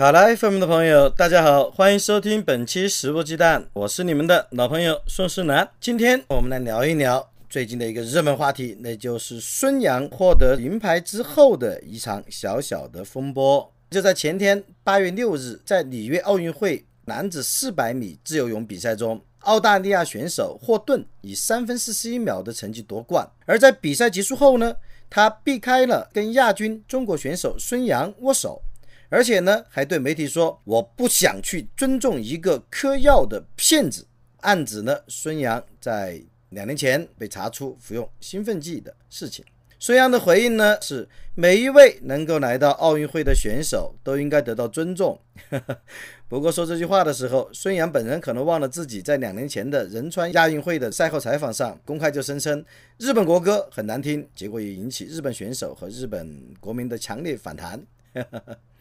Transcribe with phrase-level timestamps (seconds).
[0.00, 5.68] 卡拉 FM 的朋友，大家好，欢迎收听本期《食物鸡蛋》，我是你们的老朋友宋世南。
[5.78, 13.70] 今天我们来聊一聊最近的一个热门话题，那就是孙杨获得银牌之后的一场小小的风波。
[13.90, 23.30] 就在前天，八月六日，在里约奥运会男子四百米自由泳比赛中，澳大利亚选手霍顿以三分四十一秒的成绩夺冠。
[23.44, 24.74] 而在比赛结束后呢，
[25.10, 28.62] 他避开了跟亚军中国选手孙杨握手。
[29.10, 34.06] 而且呢，还对媒体说：“我不想去尊重一个嗑药的骗子。”
[34.42, 39.44] 暗指呢，孙杨在两年前被查出服用兴奋剂的事情。
[39.80, 45.18] 孙杨的回应呢是：“每一位能够来到奥运会的选手都应该得到尊重。
[46.28, 52.64] ”不过说这句话的时候，孙杨本人可能忘了自己在两年前的仁川亚运会的赛后采访上公开就声称
[52.98, 57.82] 日本国歌很难听，结果也引起日本选手和日本国民的强烈反弹。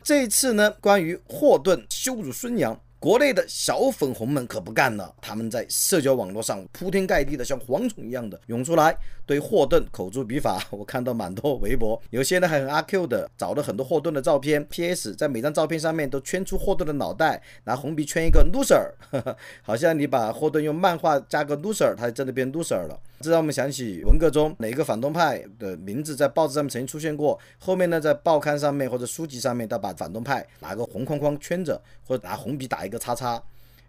[0.09, 2.81] 这一次呢，关于霍顿羞辱孙杨。
[2.99, 8.93] 国内的小粉红们可不干了，他们在社交网络上铺天盖地的像蝗虫一样的涌出来，
[9.25, 10.61] 对霍顿口诛笔伐。
[10.69, 18.91] 我看到蛮多微博，有些呢还很阿 Q 的找了很多霍顿的照片， PS 在每张照片上面都圈出霍顿的脑袋，拿红笔圈一个 loser，
[19.63, 22.99] 好像你把霍顿用漫画加个 loser，他真的变 loser 了。
[23.21, 32.91] 这让我们想起文革中哪个反动派的名字在报纸上面曾经出现过，后面呢在报刊上面或者书籍上面，他把反动派拿个红框框圈着，或者拿红笔打一。
[32.91, 33.41] 个叉叉，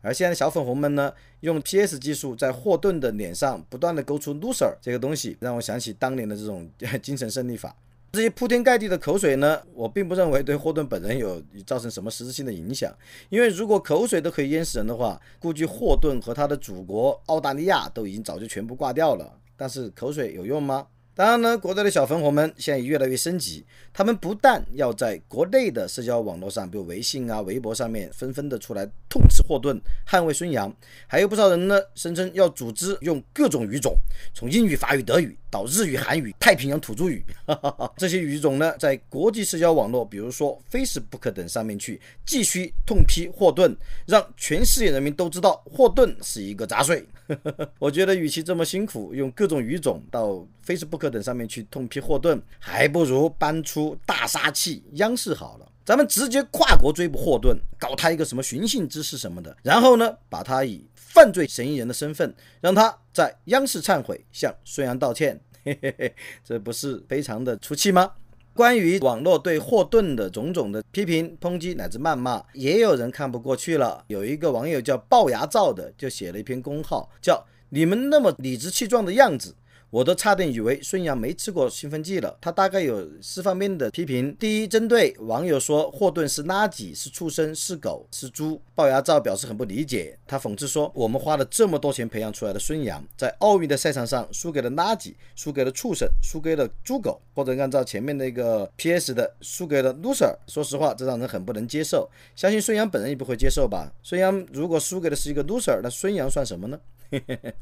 [0.02, 6.70] 而现在小粉红们呢，用 PS 技术在霍顿的脸上不断的勾出 loser 这个东西，让我想起当年的这种
[7.02, 7.74] 精神胜利法。
[8.12, 12.94] 这些铺天盖地的口水呢，我并不认为对霍顿本人有造成什么实质性的影响，
[13.30, 19.38] 因为如果口水都可以淹死人的话，估计霍顿和他的祖国澳大利亚都已经早就全部挂掉了。
[19.56, 20.86] 但是口水有用吗？
[21.20, 29.78] 当然呢，国内的小粉红们现在也越来越升级，他们不但要在国内的社交网络上，比如微信啊、微博上面，纷纷的出来痛斥霍顿、
[30.08, 30.74] 捍卫孙杨，
[31.06, 33.94] 还有不少人呢，声称要组织用各种语种，
[34.32, 43.76] 从英语、法语、德语到日语、韩语、太平洋土著语，哈哈哈这些语种呢，在国际社交网络，比如说 Facebook 等上面去继续痛批霍顿，
[44.06, 47.06] 让全世界人民都知道霍顿是一个杂碎。
[47.78, 55.66] 我觉得，与其这么辛苦用各种语种到 Facebook 等上面去痛批霍顿，还不如搬出大杀器央视好了。
[55.84, 65.40] 咱们直接跨国追捕霍顿，搞他一个什么寻衅滋事什么的，然后呢，把他以犯罪嫌疑人的身份，让他在央视忏悔，向孙杨道歉。
[65.64, 68.12] 嘿嘿嘿，这不是非常的出气吗？
[68.60, 74.04] 关于网络对霍顿的种种的批评、抨击乃至谩骂，也有人看不过去了。
[74.08, 79.54] 有一个网友叫龅牙照的，就写了一篇公号，叫“你们那么理直气壮的样子”。
[79.90, 82.38] 我都差点以为孙杨没吃过兴奋剂了。
[82.40, 90.16] 他大概有四方面的批评：第一，针对网友说霍顿是垃圾、是畜生、是狗、是猪，龅牙照表示很不理解。
[90.26, 99.12] 他讽刺说：“我们花了这么多钱培养出来的孙杨，在奥运的赛场上输给了垃圾，输给了畜生，输给了猪狗，或者按照前面那个 P.S.
[99.12, 102.08] 的，输给了 loser。”说实话，这让人很不能接受。
[102.36, 103.92] 相信孙杨本人也不会接受吧？
[104.04, 106.78] 孙杨如果输给的是一个 loser，那孙杨算什么呢？
[107.10, 107.54] 嘿嘿嘿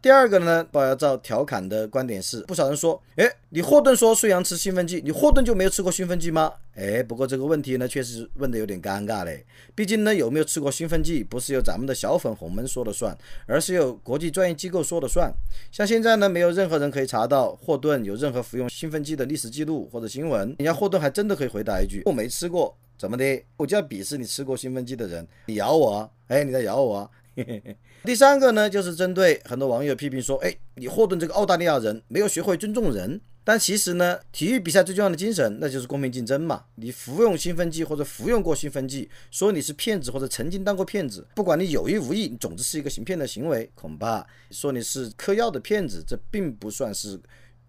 [0.00, 6.52] 第二个呢，龅牙照调侃的观点是，不少人说，哎，你霍顿说孙杨吃兴奋剂，你霍顿就没有吃过兴奋剂吗？
[6.76, 9.44] 哎，不过这个问题呢，确实问的有点尴尬嘞。
[9.74, 13.16] 毕竟呢，有没有吃过兴奋剂，不是由咱们的小粉红们说了算，
[13.46, 15.32] 而是由国际专业机构说了算。
[15.72, 20.54] 像现在呢，没有任何人可以查到霍顿有任何服用兴奋剂的历史记录或者新闻。
[20.58, 23.42] 人家霍顿还真的可以回答一句，我没吃过，怎么的？
[23.56, 26.08] 我就要鄙视你吃过兴奋剂的人，你咬我？
[26.28, 27.10] 哎，你在咬我？
[28.04, 33.20] 第三个呢，就是针对很多网友批评说，哎，你霍顿这个澳大利亚人没有学会尊重人。
[33.44, 36.64] 但其实呢，体育比赛最重要的精神，那就是公平竞争嘛。
[36.74, 43.70] 你服用兴奋剂或者服用过兴奋剂，说你是骗子或者曾经当过骗子，不管你有意无意，总之是一个行骗的行为。
[43.74, 47.18] 恐怕说你是嗑药的骗子，这并不算是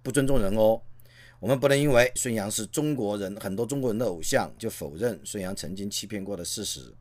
[0.03, 0.81] 不尊重人哦。
[1.39, 6.93] 我们不能因为孙杨是中国人，很多中国人的偶像，就否认孙杨曾经欺骗过的事实。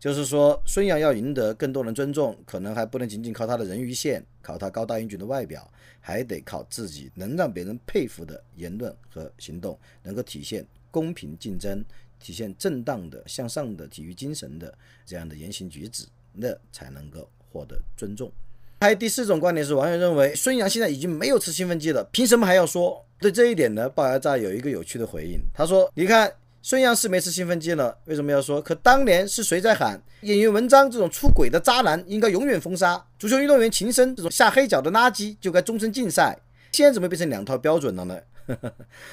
[0.00, 5.70] 就是说孙杨要赢得更多人尊重，可能还不能仅仅靠他的人鱼线，靠他高大英俊的外表，
[6.00, 11.84] 还得靠自己能让别人佩服的言论和行动，能够体现公平竞争、
[12.18, 14.74] 体现正当的向上的体育精神的
[15.04, 18.32] 这样的言行举止，那才能够获得尊重。
[18.80, 23.04] 还有第四种观点是，网友认为孙杨现在已经没有吃兴奋剂了，凭什么还要说？
[23.18, 28.60] 对这一点呢，龅牙炸有一个有趣的回应，他说：“你看。”孙杨是没吃兴奋剂了，为什么要说？
[28.60, 33.02] 可当年是谁在喊演员文章这种出轨的渣男应该永远封杀？
[33.18, 36.38] 足球运动员秦升这种下黑脚的垃圾就该终身禁赛？
[36.72, 38.20] 现在怎么变成两套标准了呢？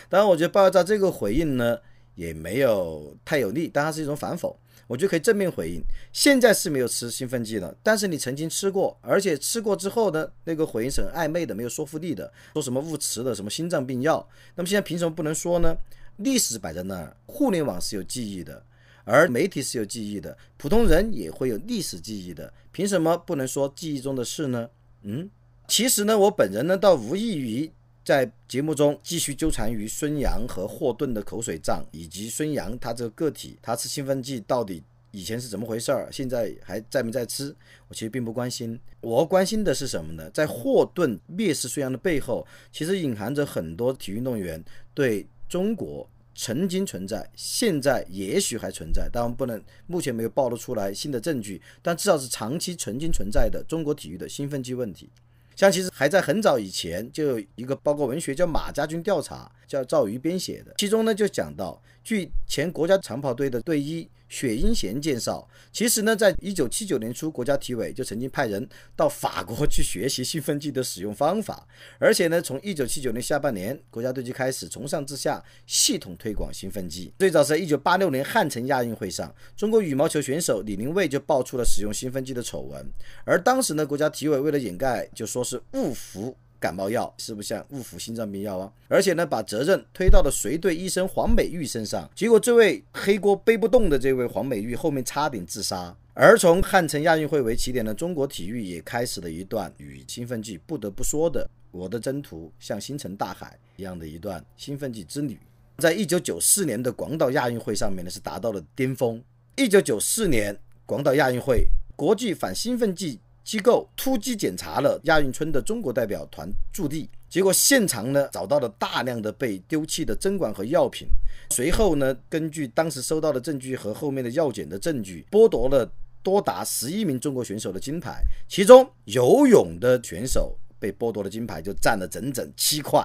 [0.10, 1.78] 当然，我觉得爆炸这个回应呢
[2.16, 4.54] 也没有太有力，但它是一种反讽。
[4.88, 5.82] 我觉得可以正面回应。
[6.14, 14.28] 现在是没有吃兴奋剂了，但是你曾经吃过，而且吃过之后呢，那个回应是很暧昧的，没有说服力的，说什么误吃的什么心脏病药。
[14.56, 15.76] 那么现在凭什么不能说呢？
[16.18, 18.64] 历史摆在那儿，互联网是有记忆的，
[19.04, 24.70] 而媒体是有记忆的，普通人也会有历史记忆的，凭什么不能说记忆中的事呢？
[25.04, 25.30] 嗯，
[25.68, 27.72] 其实呢，我本人呢倒无异于
[28.04, 37.56] 在节目中继续纠缠于孙杨和霍顿的口水仗，以及孙杨他这个个体他吃兴奋剂到底以前是怎么回事儿，现在还在没在吃？
[37.88, 40.30] 我其实并不关心，我关心的是什么呢？
[40.32, 44.62] 在霍顿蔑视孙杨的背后，其实隐含着很多体育运动员
[44.96, 45.28] 对。
[45.50, 55.10] 中国曾经存在，现在也许还存在，当然不能，目前没有暴露出来新的证据，但至少是长期曾经存在的中国体育的兴奋剂问题。
[55.56, 64.08] 像其实还在很早以前就有一个包括文学叫《马家军调查》，叫赵瑜编写的，其中呢就讲到，据前国家长跑队的队医。
[64.28, 71.68] 雪英贤介绍，其实呢，在一九七九年初，国家体委就曾经派人到法国去学习兴奋剂的使用方法，
[72.00, 77.14] 而且呢，从一九七九年下半年，国家队就开始从上至下系统推广兴奋剂。
[77.20, 82.86] 最早是在一九八六年汉城亚运会上，中国羽毛球选手李玲蔚就爆出了使用兴奋剂的丑闻，
[83.24, 86.36] 而当时呢，国家体委为了掩盖，就说是误服。
[86.60, 88.72] 感冒药是不是像误服心脏病药啊？
[88.88, 92.10] 而且呢，把责任推到了随队医生黄美玉身上。
[92.16, 95.96] 结果这位黑锅背不动的这位黄美玉后面差点自杀。
[96.14, 105.38] 而从汉城亚运会为起点的中国体育也开始了一段与兴奋剂不得不说的“我的征途像星辰大海”一样的一段兴奋剂之旅。
[105.78, 109.24] 在一九九四年的广岛亚运会上面呢，是达到了巅峰。
[109.56, 110.58] 一九九四年
[110.88, 113.20] 广岛亚运会，国际反兴奋剂。
[113.48, 121.08] 机构突击检查了亚运村的中国代表团驻地，结果现场呢找到了大量的被丢弃的针管和药品。
[121.52, 125.90] 随后呢，根据当时收到的证据和后面的药检的证据，剥夺了
[126.22, 133.02] 多达十一名中国选手的金牌，其中游泳的选手被剥夺的金牌就占了整整七块。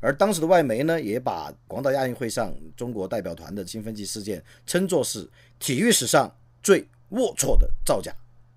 [0.00, 5.30] 而当时的外媒呢，也把广岛亚运会上中国代表团的兴奋剂事件称作是
[5.60, 6.28] 体育史上
[6.60, 6.82] 最
[7.12, 8.12] 龌龊的造假。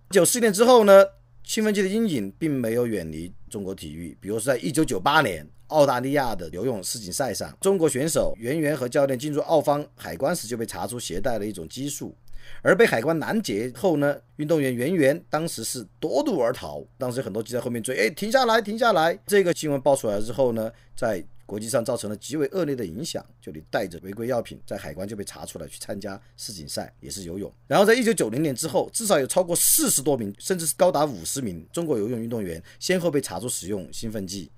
[0.09, 1.05] 九四年之后呢？
[1.49, 12.15] 兴奋剂的阴影并没有远离中国体育，比如说在一九九八年澳大利亚的游泳世锦赛上，中国选手袁媛和教练进入澳方海关时就被查出携带了一种激素，
[12.61, 19.17] 而被海关拦截后呢，运动员袁媛当时是夺路而逃，当时很多记者后面追，哎，停下来，停下来！
[19.25, 27.51] 这个新闻爆出来之后呢，在国际上造成了极为恶劣的影响，就你带着违规药品在海关就被查出来去参加世锦赛，也是游泳。
[27.65, 34.51] 然后在一九九零年之后，至少有超过四十多名，甚至是高达五十名中国游泳运动员先后被查出使用兴奋剂，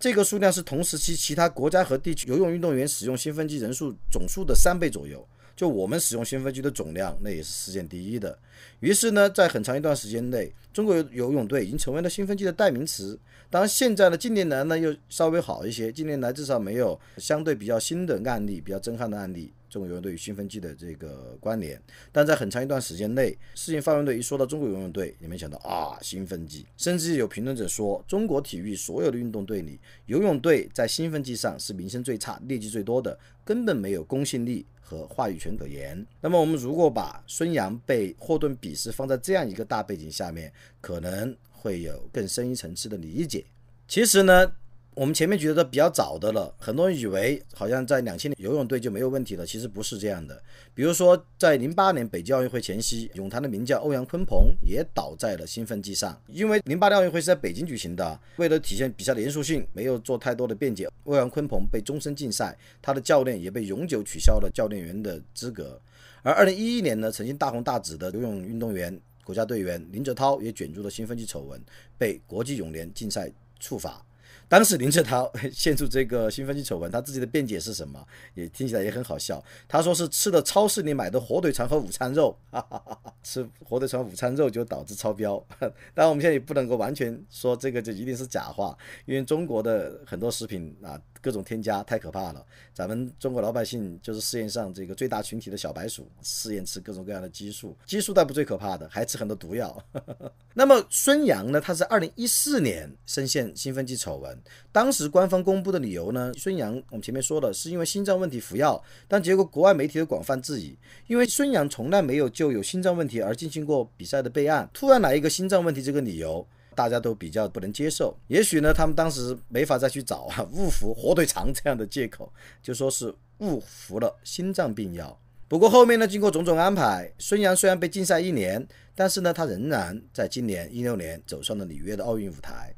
[0.00, 5.28] 这个数量是同时期其他国家和地区游泳运动员使用兴奋剂人数总数的三倍左右。
[5.56, 8.38] 就我们使用兴奋剂的总量，那也是世界第一的。
[8.80, 13.18] 于是呢，在很长一段时间内，中国游泳队已经成为了兴奋剂的代名词。
[13.50, 15.92] 当然，现在呢，近年来呢又稍微好一些。
[15.92, 21.80] 近年来至少没有相对比较新的案例、比较震撼的案例，中国游泳队与兴奋剂的这个关联。
[22.10, 26.64] 但在很长一段时间内，世界范围内一说到中国游泳队，你们想到啊，兴奋剂。
[26.78, 36.06] 甚至有评论者说，中国体育所有的运动队里，游泳队在兴奋剂上是名声最差、劣迹最多的，根本没有公信力和话语权可言。
[36.20, 41.34] 那么，我们如果把孙杨被霍顿鄙视放在这样一个大背景下面，可能。
[41.62, 43.44] 会有更深一层次的理解。
[43.86, 44.52] 其实呢，
[44.94, 50.42] 我们前面觉得比较早的了，很多人以为好像在两千年游泳队就没有问题了，其实不是这样的。
[50.74, 56.20] 比如说在零八年北京奥运会前夕，泳坛的名将欧阳鲲鹏也倒在了兴奋剂上。
[56.28, 65.80] 因为零八年奥运会是在北京举行的，为了体现比赛的严肃性，没有做太多的辩解，欧阳鲲鹏被终身禁赛，他的教练也被永久取消了教练员的资格。
[66.22, 69.00] 而二零一一年呢，曾经大红大紫的游泳运动员。
[69.24, 71.58] 国家队员林哲涛也卷入了兴奋剂丑闻，
[71.96, 73.30] 被国际泳联禁赛
[73.60, 74.04] 处罚。
[74.52, 78.06] 当时林志涛献出这个兴奋剂丑闻，他自己的辩解是什么？
[78.34, 79.42] 也听起来也很好笑。
[79.66, 85.42] 他说是吃的超市里买的火腿肠和午餐肉，哈哈哈哈吃火腿肠、午餐肉就导致超标。
[85.58, 91.00] 当然我们现在也不能够完全说这个就一定是假话，因为中国的很多食品啊。
[91.22, 99.82] 各种添加太可怕了，咱们中国老百姓就是试验上这个最大群体的小白鼠，试验吃各种各样的激素，激素倒不最可怕的，还吃很多毒药。
[100.52, 101.60] 那么孙杨呢？
[101.60, 104.36] 他是二零一四年深陷兴奋剂丑闻，
[104.72, 110.76] 当时官方公布的理由呢，孙杨我们前面说了，是因为心脏问题服药，但结果国外媒体的广泛质疑，
[111.06, 116.44] 因为孙杨从来没有就有心脏问题而进行过比赛的备案，突然来一个心脏问题这个理由。
[116.74, 125.18] 大家都比较不能接受，也许呢，他们当时没法再去找啊 误服火腿肠这样的借口，就说是误服了心脏病药。
[125.48, 132.74] 不过后面呢，经过种种安排，孙杨虽然被禁赛一年，但是呢，他仍然在今年一六年走上了里约的奥运舞台。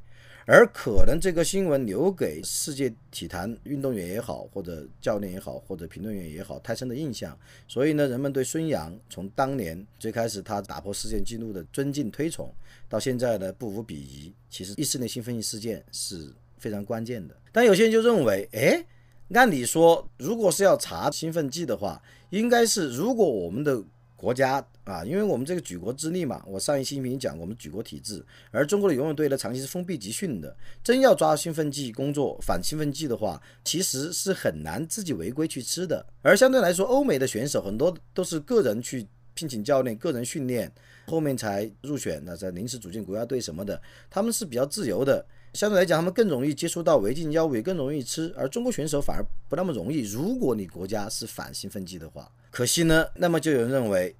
[0.46, 12.52] 而可能这个新闻留给世界体坛运动员也好，或者教练也好，或者评论员也好，太深的印象，所以呢，人们对孙杨从当年最开始他打破世界纪录的尊敬推崇，
[12.88, 14.32] 到现在呢不无鄙夷。
[14.50, 17.34] 其实一四年兴奋剂事件是非常关键的。
[17.50, 18.84] 但有些人就认为，哎，
[19.32, 23.82] 按理说，如果是要查兴奋剂的话，应该是如果我们的。
[24.16, 36.04] 国家啊，因为我们这个举国之力嘛，我上一期已经讲我们举国体制，而中国的游泳队呢，长期是封闭集训的，真要抓兴奋剂工作反兴奋剂的话，其实是很难自己违规去吃的。
[36.22, 40.70] 而相对来说，欧美的选手很多都是个人去聘请教练，个人训练，
[41.06, 45.24] 后面才入选，那在临时组建国家队什么的，他们是比较自由的，
[45.54, 48.32] 相对来讲，他们更容易接触到违禁药物，也更容易吃。
[48.36, 50.00] 而中国选手反而不那么容易。
[50.00, 52.30] 如果你国家是反兴奋剂的话。
[52.50, 54.14] 可惜呢，那么就有人认为，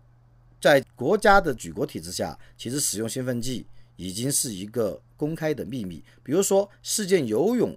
[0.65, 3.67] 在国家的举国体制下，其实使用兴奋剂
[3.97, 6.03] 已经是一个公开的秘密。
[6.23, 7.77] 比如说，世界游泳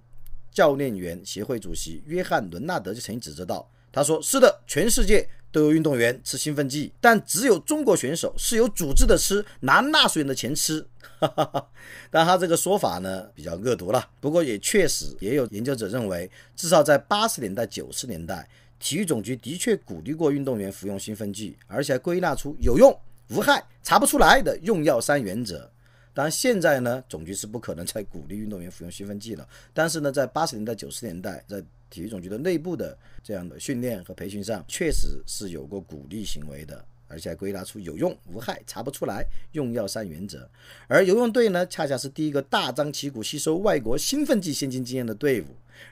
[0.54, 10.80] 教练员协会主席约翰·伦纳德就曾经指责道，他说：“是的，全世界都有运动员吃兴奋剂，但只有中国选手是有组织的吃，拿纳税人的钱吃。
[11.20, 11.70] ”哈哈哈
[12.10, 14.10] 但他这个说法呢比较恶毒了。
[14.22, 18.48] 不过也确实也有研究者认为，至少在八十年代、九十年代。
[18.80, 22.98] 体育总局的确鼓励过运动员服用兴奋剂，而且还归纳出有用、
[23.30, 25.70] 无害、查不出来的用药三原则。
[26.14, 29.48] 当然，现在呢，总局是不可能再鼓励运动员服用兴奋剂了。
[29.74, 36.84] 但是呢，在八十年代、九十年代，在体育总局的内部的这样的训练和培训上，确实是有过鼓励行为的。
[37.08, 40.50] 而且还归纳出有用、无害、查不出来用药三原则，
[40.88, 45.46] 而游泳队呢，恰恰是第一个大张旗鼓吸收外国兴奋剂先进经验的队伍，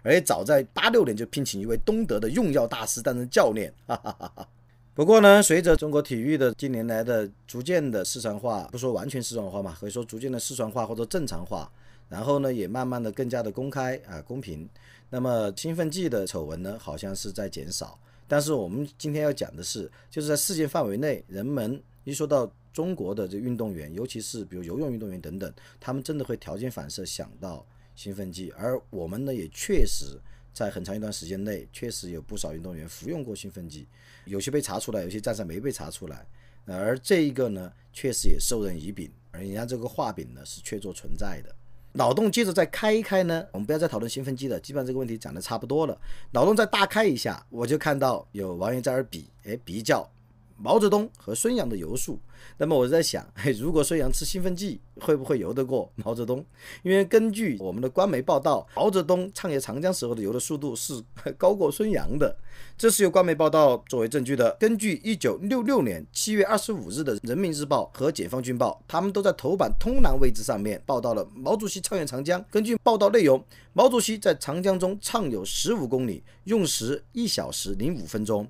[0.04, 3.74] 而且早在八六年就聘请一位东德的用药大师担任教练。
[3.88, 4.48] 哈哈哈哈
[4.94, 11.70] 不过呢，随着中国体育的近年来的逐渐的市场化，不说完全市场化嘛，可以说逐渐的市场化或者正常化，
[12.08, 14.70] 然后呢，也慢慢的更加的公开啊公平，
[15.10, 18.00] 那么兴奋剂的丑闻呢，好像是在减少。
[18.28, 27.66] 但是我们今天要讲的是，就是在世界范围内，人们一说到中国的这运动员，尤其是比如游泳运动员等等，他们真的会条件反射想到
[27.96, 28.52] 兴奋剂。
[28.58, 30.20] 而我们呢，也确实
[30.54, 33.88] 在很长一段时间内，确实有不少运动员服用过兴奋剂，
[34.26, 36.26] 有些被查出来，有些暂时没被查出来。
[36.66, 41.56] 而这一个呢，确实也授人以柄，而人家这个画饼呢，是确凿存在的。
[41.98, 45.98] 脑洞接着再开一开呢，我们不要再讨论兴奋剂了，基本上这个问题讲的差不多了。
[46.32, 50.10] 脑洞再大开一下，我就看到有网友在那比，哎，比较。
[50.58, 52.20] 毛泽东和孙杨的游速，
[52.58, 53.26] 那么我在想，
[53.60, 56.44] 如果孙杨吃兴奋剂，会不会游得过毛泽东？
[56.84, 61.04] 因为根据我们的官媒报道，毛泽东畅游长江时候的游的速度是
[61.38, 62.38] 高过孙杨的，
[62.78, 64.56] 这是由官媒报道作为证据的。
[64.60, 72.44] 根据一九六六年七月二十五日的《人民日报》和《解放军报》，他们都在头版通栏位置上面报道了毛主席畅游长江。
[72.50, 73.44] 根据报道内容，
[73.74, 78.48] 毛主席在长江中畅游十五公里，用时一小时零五分钟。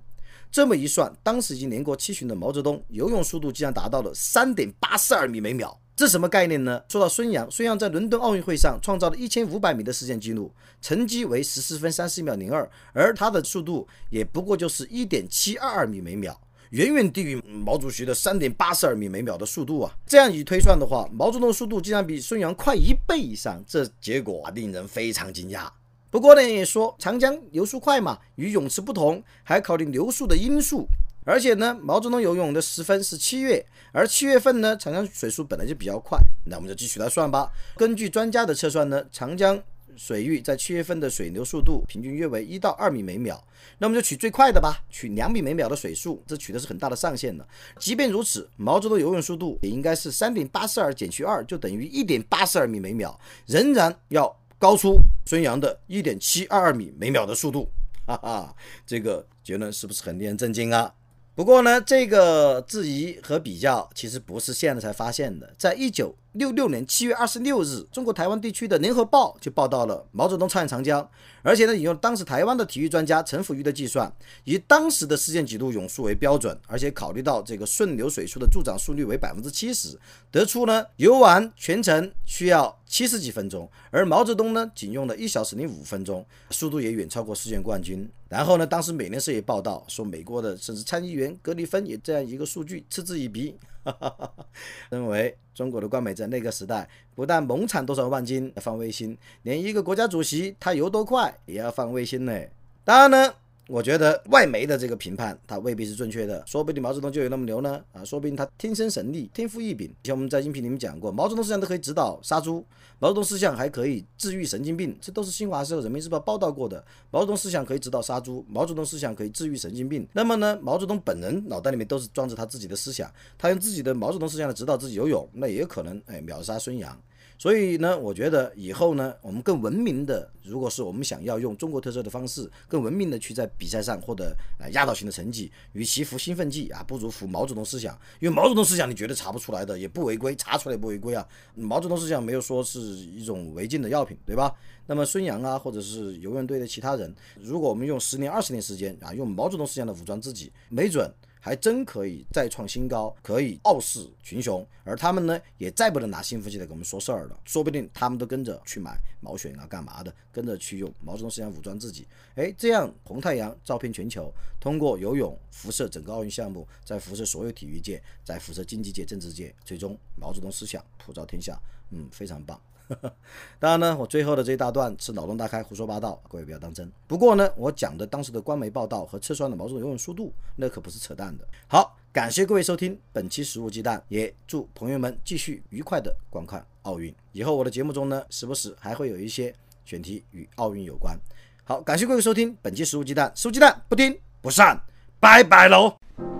[0.55, 6.81] 这么一算，当时已经年过七旬的毛泽东游泳速度竟然达到了三点八四二米每秒，这什么概念呢？
[6.87, 10.49] 说到孙杨，孙杨在伦敦奥运会上创造了一千五百米的世界纪录，
[10.81, 19.93] 成绩为十四分三十秒零二，而他的速度也不过就是一点七二二米每秒，远远低于毛主席的三点八四二米每秒的速度啊！
[20.07, 25.67] 这样一推算的话，毛泽东速度竟然比孙杨快一倍以上，这结果令人非常惊讶。
[26.15, 30.87] 不过呢，也说长江流速快嘛，与泳池不同，还考虑流速的因素。
[31.25, 37.51] 而且呢，毛泽东游泳的时分是七月，而七月份呢，长江水速本来就比较快，那我们就继续来算吧。
[37.75, 39.61] 根据专家的测算呢，长江
[39.97, 43.43] 水域在七月份的水流速度平均约为一到二米每秒，
[43.79, 47.45] 那么就取最快的吧，取两米每秒的水速，这取的是很大的上限的。
[47.77, 54.33] 即便如此，毛泽东游泳速度也应该是三点八四二减去二就等于一点八四二米每秒，仍然要。
[54.57, 57.69] 高出孙杨的一点七二二米每秒的速度，
[58.05, 60.93] 哈哈，这个结论是不是很令人震惊啊？
[61.35, 71.09] 不过呢，这个质疑和比较其实不是现在才发现的，在一九六六年七月二十六日，中国台湾地区的《联合报》就报道了毛泽东超越长江，
[71.41, 74.13] 而且呢，引用当时台湾的体育专家陈辅玉的计算，
[74.43, 79.97] 以当时的世界纪录泳速为标准，而且考虑到这个顺流水速的助长速率为百分之七十，
[80.29, 88.05] 得出呢游完全程需要七十几分钟，而毛泽东呢仅用了一小时零五分钟，速度也远超过世界冠军。
[88.27, 93.55] 然后呢，当时美联社也报道说，美国的甚至参议员格里芬也这样一个数据嗤之以鼻，
[94.89, 102.39] 认为中国的官媒在那个时代不但猛产多少万斤放卫星，连一个国家主席他游多快也要放卫星呢。
[102.83, 103.33] 当然呢。
[103.67, 109.89] 我觉得外媒的这个评判，它未必是正确的，说不定毛泽东就有那么牛呢啊，说不定他天生神力，天赋异禀。
[109.89, 112.63] 以前我们在音频里面讲过，毛泽东思想都可以指导杀猪，
[112.99, 116.83] 毛泽东思想还可以治愈神经病，这都是新华社、人民日报报道过的。
[117.09, 120.07] 毛泽东思想可以指导杀猪，毛泽东思想可以治愈神经病。
[120.13, 126.95] 那么呢，毛泽东本人脑袋里面都是装着他自己的思想，他用自己的毛泽东思想来指导自己游泳，那也有可能哎秒杀孙杨。
[127.37, 137.93] 所以呢，我觉得以后呢，我们更文明的，如果是我们想要用中国特色的方式，更文明的去在比赛上获得呃压倒性的成绩，与其服兴奋剂啊，不如服毛泽东思想。
[138.21, 141.27] 因为毛泽东思想你绝对查不出来的，也不违规，查出来也不违规啊。
[141.55, 144.55] 毛泽东思想没有说是一种违禁的药品，对吧？
[144.87, 151.11] 那么孙杨啊，或者是游泳队的其他人，如果我们用十年、二十年时间啊，用毛泽东思想的武装自己，没准。
[151.45, 157.39] 还真可以再创新高，可以傲视群雄，而他们呢，也再不能拿兴奋剂来给我们说事儿了。
[157.45, 160.11] 说不定他们都跟着去买毛选啊，干嘛的？
[160.31, 162.07] 跟着去用毛泽东思想武装自己。
[162.33, 171.61] 哎，这样红太阳照遍全球，通过游泳辐射整个奥运项目，在辐射所有体育界，在辐射经济界、政治界，最终毛泽东思想普照天下。
[171.91, 172.59] 嗯，非常棒。
[173.59, 176.91] 当然呢，我最后的这一大段是脑洞大开、胡说八道，各位不要当真。
[177.07, 181.47] 不过呢，我讲的当时的官媒报道和测算的毛泽东游泳速度，那可不是扯淡的。
[181.67, 187.13] 好，感谢各位收听本期食物鸡蛋，也祝朋友们继续愉快的观看奥运。
[187.31, 191.17] 以后我的节目中呢，时不时还会有一些选题与奥运有关。
[191.63, 194.79] 好，感谢各位收听本期食物鸡蛋，食物鸡蛋不听不散，
[195.19, 196.34] 拜拜喽。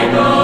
[0.00, 0.39] 加班